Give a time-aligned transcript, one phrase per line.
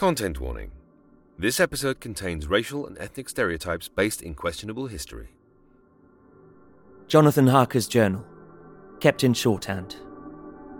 [0.00, 0.70] Content warning.
[1.38, 5.28] This episode contains racial and ethnic stereotypes based in questionable history.
[7.06, 8.24] Jonathan Harker's journal,
[9.00, 9.96] kept in shorthand.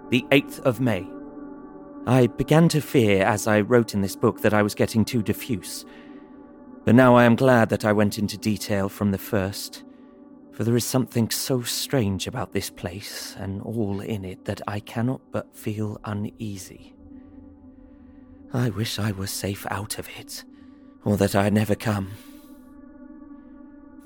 [0.08, 1.06] The 8th of May.
[2.06, 5.22] I began to fear as I wrote in this book that I was getting too
[5.22, 5.84] diffuse.
[6.86, 9.84] But now I am glad that I went into detail from the first,
[10.50, 14.80] for there is something so strange about this place and all in it that I
[14.80, 16.94] cannot but feel uneasy.
[18.52, 20.44] I wish I were safe out of it,
[21.04, 22.10] or that I had never come.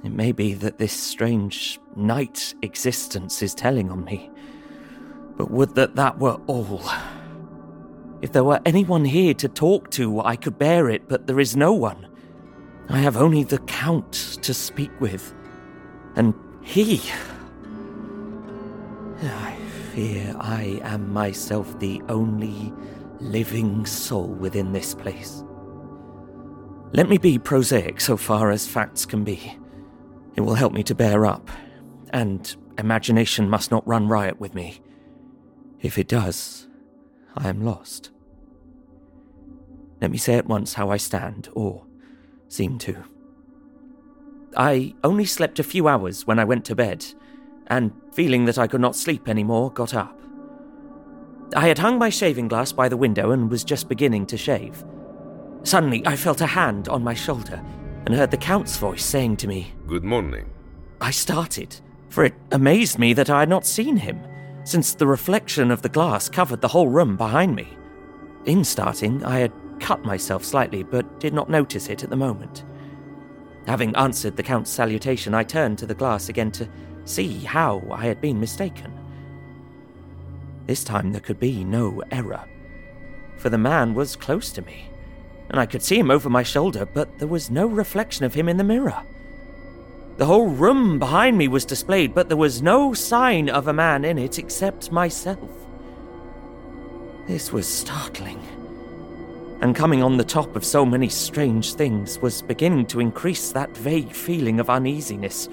[0.04, 4.30] It may be that this strange night existence is telling on me,
[5.38, 6.82] but would that that were all.
[8.20, 11.56] If there were anyone here to talk to, I could bear it, but there is
[11.56, 12.06] no one.
[12.90, 15.34] I have only the Count to speak with,
[16.16, 17.00] and he.
[19.22, 19.56] I
[19.94, 22.74] fear I am myself the only
[23.20, 25.44] living soul within this place.
[26.92, 29.56] Let me be prosaic so far as facts can be.
[30.36, 31.50] It will help me to bear up,
[32.10, 34.80] and imagination must not run riot with me.
[35.80, 36.68] If it does,
[37.36, 38.10] I am lost.
[40.00, 41.84] Let me say at once how I stand, or
[42.48, 43.04] seem to.
[44.56, 47.04] I only slept a few hours when I went to bed,
[47.66, 50.20] and feeling that I could not sleep any more, got up.
[51.54, 54.84] I had hung my shaving glass by the window and was just beginning to shave.
[55.62, 57.62] Suddenly, I felt a hand on my shoulder
[58.06, 60.50] and heard the Count's voice saying to me, Good morning.
[61.00, 64.20] I started, for it amazed me that I had not seen him,
[64.64, 67.76] since the reflection of the glass covered the whole room behind me.
[68.46, 72.64] In starting, I had cut myself slightly, but did not notice it at the moment.
[73.66, 76.68] Having answered the Count's salutation, I turned to the glass again to
[77.04, 78.92] see how I had been mistaken.
[80.66, 82.44] This time there could be no error,
[83.36, 84.90] for the man was close to me,
[85.50, 88.48] and I could see him over my shoulder, but there was no reflection of him
[88.48, 89.02] in the mirror.
[90.16, 94.04] The whole room behind me was displayed, but there was no sign of a man
[94.04, 95.50] in it except myself.
[97.26, 98.40] This was startling.
[99.60, 103.76] And coming on the top of so many strange things was beginning to increase that
[103.76, 105.48] vague feeling of uneasiness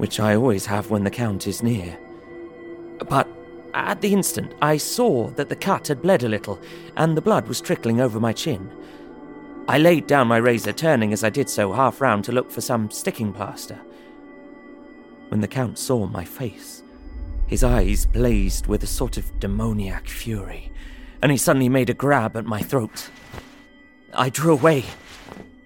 [0.00, 1.98] which I always have when the Count is near.
[3.06, 3.28] But
[3.74, 6.60] at the instant, I saw that the cut had bled a little,
[6.96, 8.70] and the blood was trickling over my chin.
[9.68, 12.60] I laid down my razor, turning as I did so half round to look for
[12.60, 13.78] some sticking plaster.
[15.28, 16.82] When the Count saw my face,
[17.46, 20.72] his eyes blazed with a sort of demoniac fury,
[21.22, 23.10] and he suddenly made a grab at my throat.
[24.12, 24.84] I drew away,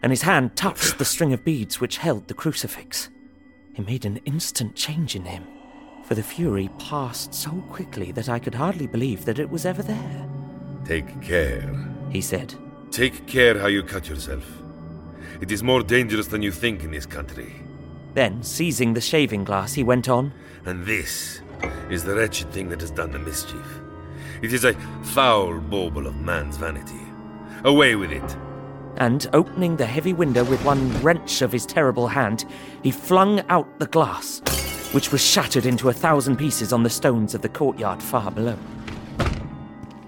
[0.02, 3.08] and his hand touched the string of beads which held the crucifix.
[3.74, 5.46] It made an instant change in him,
[6.04, 9.82] for the fury passed so quickly that I could hardly believe that it was ever
[9.82, 10.28] there.
[10.84, 11.74] Take care.
[12.10, 12.54] He said,
[12.90, 14.44] Take care how you cut yourself.
[15.40, 17.54] It is more dangerous than you think in this country.
[18.12, 20.32] Then, seizing the shaving glass, he went on,
[20.64, 21.40] And this
[21.90, 23.80] is the wretched thing that has done the mischief.
[24.42, 27.00] It is a foul bauble of man's vanity.
[27.64, 28.36] Away with it.
[28.96, 32.44] and opening the heavy window with one wrench of his terrible hand,
[32.84, 34.40] he flung out the glass,
[34.94, 38.56] which was shattered into a thousand pieces on the stones of the courtyard far below.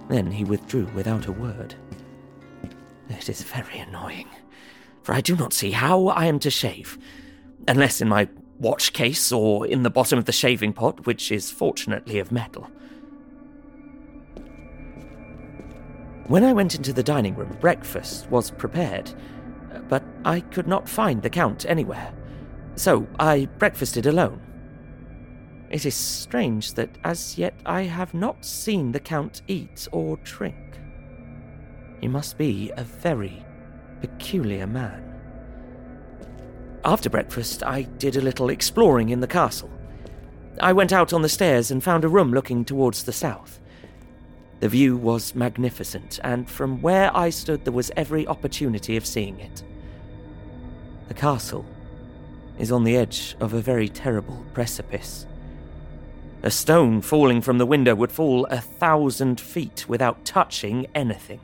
[0.08, 1.74] Then he withdrew without a word.
[3.08, 4.28] It is very annoying,
[5.02, 6.98] for I do not see how I am to shave,
[7.66, 8.28] unless in my
[8.60, 12.70] watch case or in the bottom of the shaving pot, which is fortunately of metal.
[16.28, 19.12] When I went into the dining room, breakfast was prepared,
[19.88, 22.14] but I could not find the Count anywhere,
[22.76, 24.40] so I breakfasted alone.
[25.70, 30.78] It is strange that as yet I have not seen the Count eat or drink.
[32.00, 33.44] He must be a very
[34.00, 35.02] peculiar man.
[36.84, 39.70] After breakfast, I did a little exploring in the castle.
[40.60, 43.58] I went out on the stairs and found a room looking towards the south.
[44.60, 49.40] The view was magnificent, and from where I stood, there was every opportunity of seeing
[49.40, 49.64] it.
[51.08, 51.66] The castle
[52.58, 55.26] is on the edge of a very terrible precipice.
[56.42, 61.40] A stone falling from the window would fall a thousand feet without touching anything.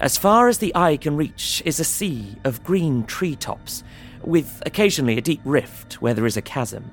[0.00, 3.84] As far as the eye can reach is a sea of green treetops,
[4.22, 6.90] with occasionally a deep rift where there is a chasm.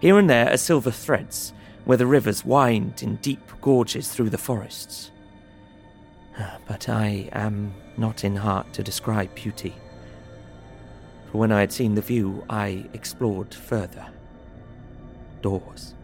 [0.00, 1.52] Here and there are silver threads
[1.84, 5.10] where the rivers wind in deep gorges through the forests.
[6.66, 9.74] But I am not in heart to describe beauty.
[11.30, 14.06] For when I had seen the view, I explored further.
[15.42, 15.94] Doors.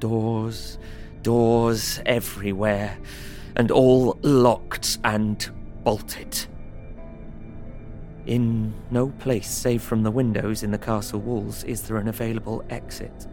[0.00, 0.78] Doors,
[1.22, 2.98] doors everywhere.
[3.58, 5.50] and all locked and
[5.82, 6.46] bolted.
[8.24, 12.64] In no place save from the windows in the castle walls is there an available
[12.70, 13.26] exit.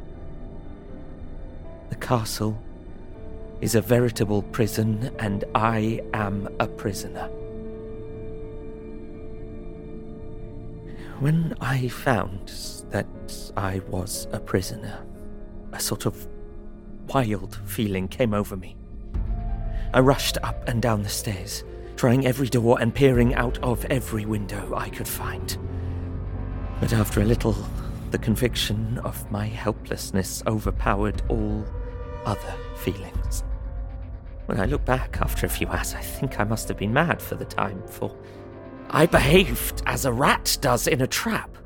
[1.89, 2.57] The castle
[3.61, 7.29] is a veritable prison, and I am a prisoner.
[11.19, 12.49] When I found
[12.89, 13.07] that
[13.55, 15.05] I was a prisoner,
[15.71, 16.27] a sort of
[17.07, 18.75] wild feeling came over me.
[19.93, 21.63] I rushed up and down the stairs,
[21.95, 25.57] trying every door and peering out of every window I could find.
[26.81, 27.55] But after a little,
[28.11, 31.65] the conviction of my helplessness overpowered all
[32.25, 33.45] other feelings.
[34.47, 37.21] When I look back after a few hours, I think I must have been mad
[37.21, 38.13] for the time, for
[38.89, 41.57] I behaved as a rat does in a trap.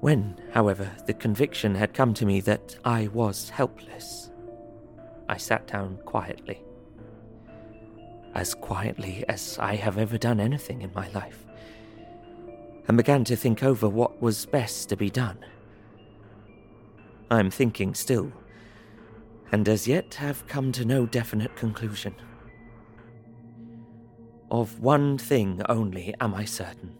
[0.00, 4.30] When, however, the conviction had come to me that I was helpless,
[5.28, 6.62] I sat down quietly.
[8.34, 11.44] As quietly as I have ever done anything in my life,
[12.86, 15.38] and began to think over what was best to be done.
[17.30, 18.32] I am thinking still,
[19.50, 22.14] and as yet have come to no definite conclusion.
[24.50, 26.94] Of one thing only am I certain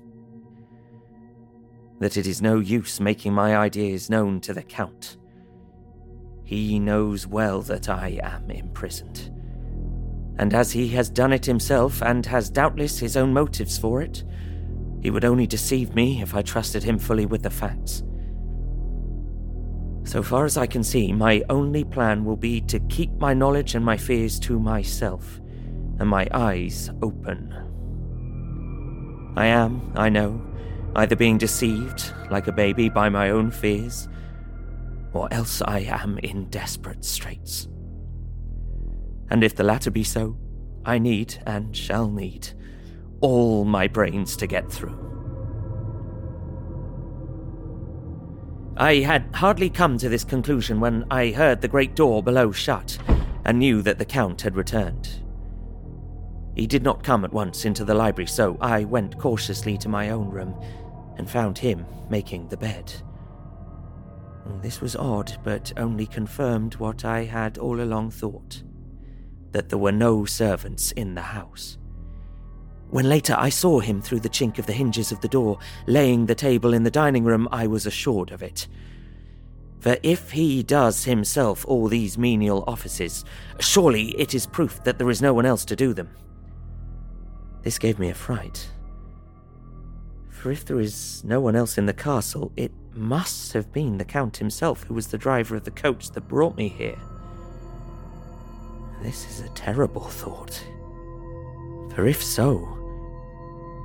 [1.99, 5.17] that it is no use making my ideas known to the Count.
[6.45, 9.31] He knows well that I am imprisoned.
[10.39, 14.23] And as he has done it himself, and has doubtless his own motives for it,
[15.01, 18.05] he would only deceive me if I trusted him fully with the facts.
[20.05, 23.75] So far as I can see, my only plan will be to keep my knowledge
[23.75, 25.41] and my fears to myself,
[25.99, 27.55] and my eyes open.
[29.37, 30.43] I am, I know,
[30.97, 34.09] either being deceived, like a baby, by my own fears,
[35.13, 37.69] or else I am in desperate straits.
[39.31, 40.37] And if the latter be so,
[40.85, 42.49] I need, and shall need,
[43.21, 45.05] all my brains to get through.
[48.77, 52.97] I had hardly come to this conclusion when I heard the great door below shut
[53.45, 55.23] and knew that the Count had returned.
[56.59, 60.11] He did not come at once into the library, so I went cautiously to my
[60.11, 60.61] own room
[61.17, 62.93] and found him making the bed.
[64.61, 68.65] This was odd, but only confirmed what I had all along thought
[69.53, 71.79] that there were no servants in the house.
[72.91, 76.27] When later I saw him through the chink of the hinges of the door, laying
[76.27, 78.67] the table in the dining room, I was assured of it.
[79.79, 83.25] For if he does himself all these menial offices,
[83.61, 86.11] surely it is proof that there is no one else to do them.
[87.63, 88.69] This gave me a fright,
[90.39, 94.05] for if there is no one else in the castle, it must have been the
[94.05, 96.99] Count himself who was the driver of the coach that brought me here.
[99.03, 100.65] This is a terrible thought.
[101.95, 102.59] For if so,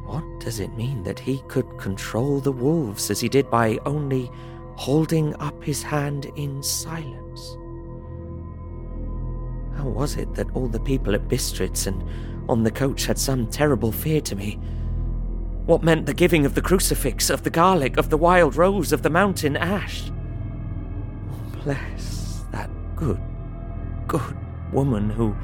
[0.05, 4.29] what does it mean that he could control the wolves as he did by only
[4.75, 7.57] holding up his hand in silence?
[9.75, 12.03] How was it that all the people at Bistritz and
[12.49, 14.59] on the coach had some terrible fear to me?
[15.65, 19.01] What meant the giving of the crucifix, of the garlic, of the wild rose, of
[19.01, 20.11] the mountain ash?
[21.63, 23.21] Bless that good,
[24.07, 24.37] good
[24.73, 25.35] woman who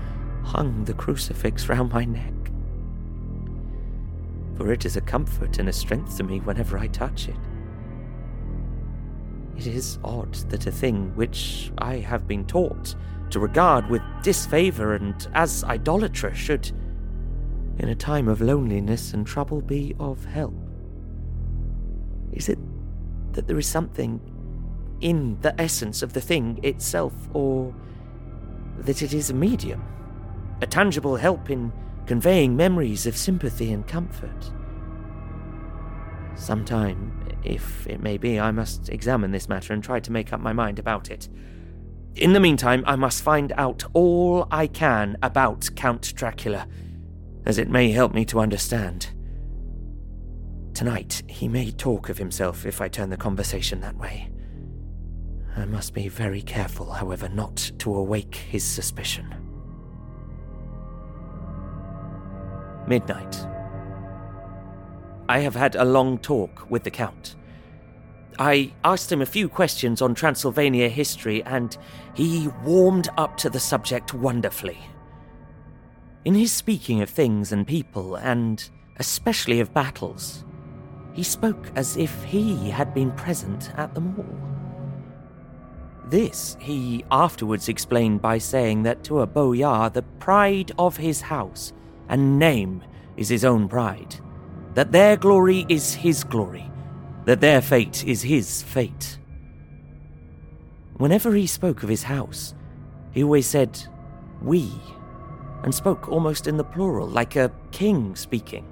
[0.44, 2.34] hung the crucifix round my neck.
[4.58, 7.38] For it is a comfort and a strength to me whenever I touch it.
[9.56, 12.96] It is odd that a thing which I have been taught
[13.30, 16.72] to regard with disfavour and as idolatrous should
[17.80, 20.54] in a time of loneliness and trouble be of help?
[22.34, 22.60] Is it
[23.32, 24.22] that there is something
[25.02, 27.74] in the essence of the thing itself, or
[28.80, 29.82] that it is a medium,
[30.62, 31.72] a tangible help in
[32.06, 34.52] conveying memories of sympathy and comfort?
[36.36, 40.42] Sometime, if it may be, I must examine this matter and try to make up
[40.42, 41.30] my mind about it.
[42.16, 46.68] In the meantime, I must find out all I can about Count Dracula
[47.50, 49.10] as it may help me to understand.
[50.76, 54.30] Tonight, he may talk of himself if I turn the conversation that way.
[55.58, 59.34] I must be very careful, however, not to awake his suspicion.
[62.88, 63.36] Midnight.
[65.28, 67.36] I have had a long talk with the Count.
[68.38, 71.76] I asked him a few questions on Transylvania history, and
[72.14, 74.78] he warmed up to the subject wonderfully.
[76.26, 80.44] In his speaking of things and people, and especially of battles,
[81.14, 84.50] he spoke as if he had been present at them all.
[86.10, 91.72] This he afterwards explained by saying that to a boyar the pride of his house
[92.10, 92.84] and name
[93.16, 94.16] is his own pride,
[94.74, 96.70] that their glory is his glory,
[97.26, 99.20] that their fate is his fate.
[100.98, 102.56] Whenever he spoke of his house,
[103.12, 103.80] he always said,
[104.42, 104.70] we,
[105.64, 108.66] and spoke almost in the plural, like a king speaking.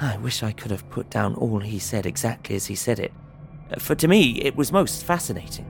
[0.00, 3.12] I wish I could have put down all he said exactly as he said it,
[3.78, 5.66] for to me it was most fascinating.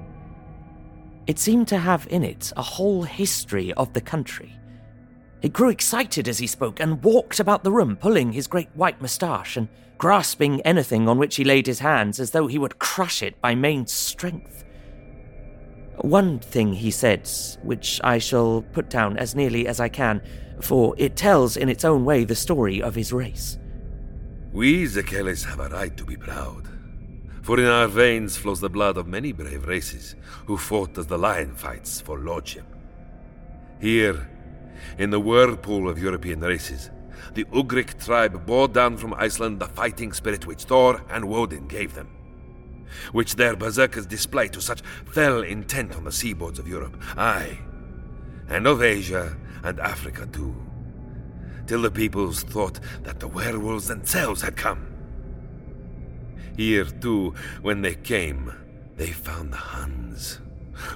[1.27, 4.55] It seemed to have in it a whole history of the country.
[5.41, 9.01] He grew excited as he spoke and walked about the room, pulling his great white
[9.01, 9.69] moustache and
[9.99, 13.55] grasping anything on which he laid his hands as though he would crush it by
[13.55, 14.65] main strength.
[16.01, 17.29] One thing he said,
[17.63, 20.23] which I shall put down as nearly as I can,
[20.61, 23.59] for it tells in its own way the story of his race.
[24.53, 26.69] We, Szekelys, have a right to be proud.
[27.43, 30.15] For in our veins flows the blood of many brave races
[30.47, 32.65] who fought as the lion fights for lordship.
[33.81, 34.29] Here,
[34.99, 36.91] in the whirlpool of European races,
[37.35, 41.95] the Ugric tribe bore down from Iceland the fighting spirit which Thor and Woden gave
[41.95, 42.09] them,
[43.13, 47.59] which their berserkers display to such fell intent on the seaboards of Europe, aye,
[48.49, 50.55] and of Asia and Africa too,
[51.67, 54.87] till the peoples thought that the werewolves themselves had come.
[56.57, 58.53] Here, too, when they came,
[58.97, 60.41] they found the Huns,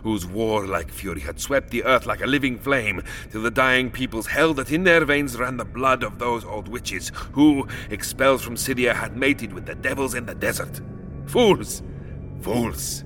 [0.02, 4.26] whose warlike fury had swept the earth like a living flame, till the dying peoples
[4.26, 8.56] held that in their veins ran the blood of those old witches who, expelled from
[8.56, 10.80] Scythia, had mated with the devils in the desert.
[11.26, 11.82] Fools!
[12.40, 13.04] Fools!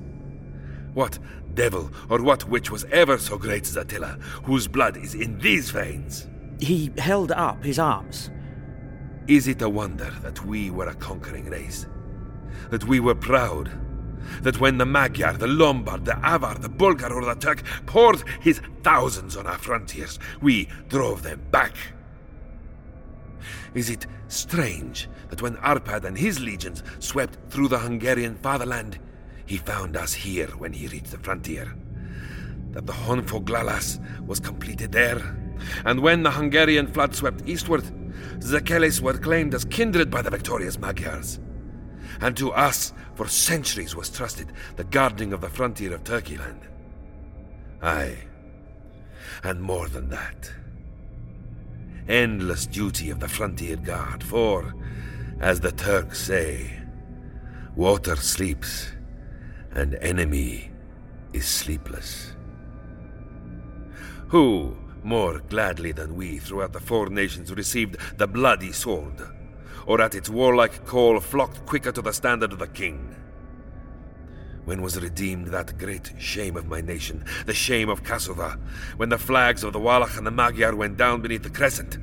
[0.95, 1.19] What
[1.55, 5.71] devil or what witch was ever so great as Attila, whose blood is in these
[5.71, 6.29] veins?
[6.61, 8.31] He held up his arms.
[9.27, 11.87] Is it a wonder that we were a conquering race?
[12.71, 13.71] that we were proud.
[14.43, 18.61] That when the Magyar, the Lombard, the Avar, the Bulgar, or the Turk poured his
[18.83, 21.75] thousands on our frontiers, we drove them back.
[23.75, 28.99] Is it strange that when Arpad and his legions swept through the Hungarian fatherland,
[29.47, 31.75] he found us here when he reached the frontier?
[32.73, 35.21] That the Honfoglalas was completed there,
[35.85, 37.85] and when the Hungarian flood swept eastward,
[38.41, 41.41] Szekelys were claimed as kindred by the victorious Magyars
[42.21, 46.63] and to us for centuries was trusted the guarding of the frontier of Turkeyland.
[47.83, 48.17] Aye,
[49.43, 50.51] and more than that.
[52.09, 54.75] Endless duty of the frontier guard, for,
[55.41, 56.79] as the Turks say,
[57.75, 58.89] water sleeps
[59.73, 60.71] and enemy
[61.33, 62.35] is sleepless.
[64.29, 69.23] Who, more gladly than we throughout the four nations, received the bloody sword?
[69.87, 73.15] or at its warlike call flocked quicker to the standard of the king.
[74.67, 78.59] When was redeemed that great shame of my nation, the shame of Cassova,
[78.97, 81.99] when the flags of the Wallach and the Magyar went down beneath the crescent?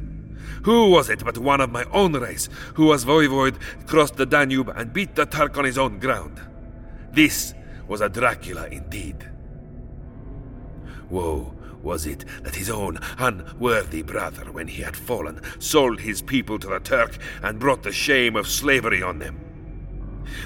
[0.64, 4.72] Who was it but one of my own race, who as voivode crossed the Danube
[4.78, 6.40] and beat the Turk on his own ground?
[7.12, 7.54] This
[7.86, 9.30] was a Dracula indeed.
[11.10, 16.58] Woe was it that his own unworthy brother, when he had fallen, sold his people
[16.60, 19.53] to the Turk and brought the shame of slavery on them?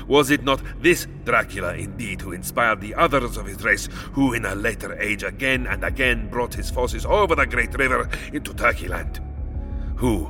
[0.08, 4.46] Was it not this Dracula indeed who inspired the others of his race, who in
[4.46, 9.24] a later age again and again brought his forces over the great river into Turkeyland?
[9.98, 10.26] Who,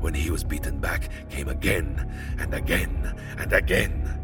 [0.00, 4.18] when he was beaten back, came again and again and again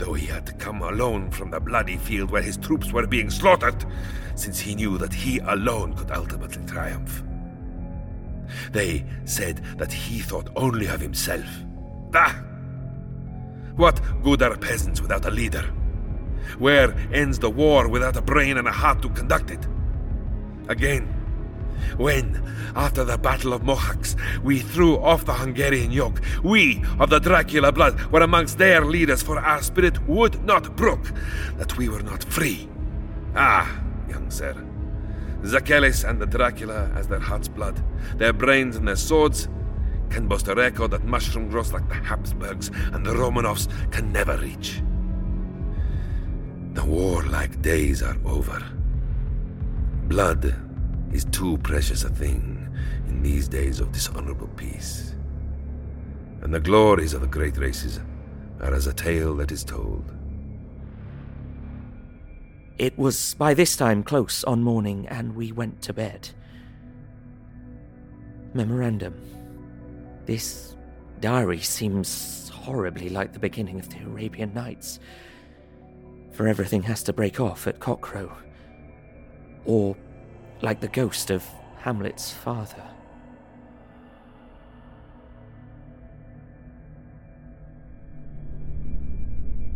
[0.00, 3.84] though he had come alone from the bloody field where his troops were being slaughtered,
[4.34, 7.22] since he knew that he alone could ultimately triumph.
[8.72, 11.46] They said that he thought only of himself.
[12.10, 12.34] Bah!
[13.80, 15.62] What good are peasants without a leader?
[16.58, 19.66] Where ends the war without a brain and a heart to conduct it?
[20.68, 21.04] Again,
[21.96, 22.42] when,
[22.76, 27.72] after the Battle of Mohacs, we threw off the Hungarian yoke, we of the Dracula
[27.72, 31.14] blood were amongst their leaders, for our spirit would not brook
[31.56, 32.68] that we were not free.
[33.34, 34.62] Ah, young sir,
[35.40, 37.82] Szekelys and the Dracula as their heart's blood,
[38.18, 39.48] their brains and their swords,
[40.10, 44.36] can boast a record that mushroom grows like the Habsburgs and the Romanovs can never
[44.38, 44.82] reach.
[46.74, 48.62] The warlike days are over.
[50.08, 50.54] Blood
[51.12, 52.68] is too precious a thing
[53.08, 55.14] in these days of dishonorable peace.
[56.42, 58.00] And the glories of the great races
[58.60, 60.12] are as a tale that is told.
[62.78, 66.30] It was by this time close on morning, and we went to bed.
[68.54, 69.39] Memorandum.
[70.26, 70.76] This
[71.20, 75.00] diary seems horribly like the beginning of the Arabian Nights.
[76.32, 78.32] for everything has to break off at cockcrow.
[79.66, 79.96] Or
[80.62, 81.44] like the ghost of
[81.80, 82.82] Hamlet's father.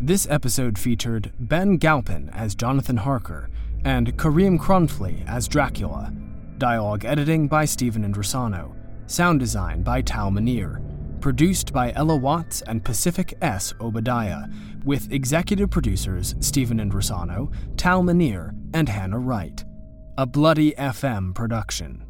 [0.01, 3.49] This episode featured Ben Galpin as Jonathan Harker
[3.85, 6.13] and Karim Kronfli as Dracula.
[6.59, 8.75] Dialogue editing by Stephen Indrisano.
[9.07, 10.81] Sound design by Tal Minear.
[11.21, 13.75] Produced by Ella Watts and Pacific S.
[13.81, 14.47] Obadiah,
[14.85, 19.63] with executive producers Stephen Indrisano, Tal Minear, and Hannah Wright.
[20.17, 22.03] A Bloody FM production.